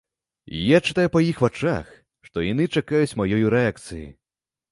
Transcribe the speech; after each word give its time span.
І 0.59 0.61
я 0.67 0.77
чытаю 0.87 1.09
па 1.15 1.21
іх 1.31 1.41
вачах, 1.45 1.91
што 2.29 2.47
яны 2.47 2.65
чакаюць 2.79 3.17
маёй 3.23 3.45
рэакцыі. 3.55 4.03